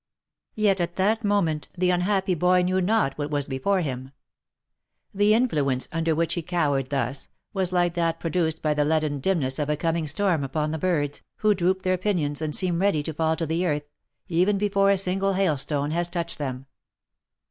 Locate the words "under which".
5.91-6.33